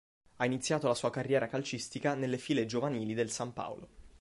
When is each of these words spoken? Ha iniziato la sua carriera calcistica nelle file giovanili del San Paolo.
Ha 0.37 0.45
iniziato 0.45 0.87
la 0.87 0.95
sua 0.95 1.11
carriera 1.11 1.45
calcistica 1.47 2.15
nelle 2.15 2.39
file 2.39 2.65
giovanili 2.65 3.13
del 3.13 3.29
San 3.29 3.53
Paolo. 3.53 3.87